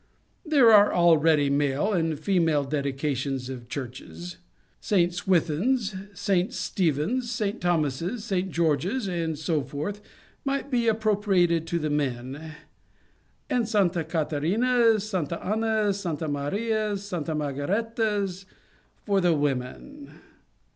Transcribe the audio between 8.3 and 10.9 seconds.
George's, and so forth, might be